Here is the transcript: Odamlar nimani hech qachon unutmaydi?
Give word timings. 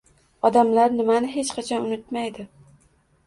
Odamlar 0.47 0.95
nimani 0.95 1.29
hech 1.33 1.53
qachon 1.57 1.85
unutmaydi? 1.89 2.47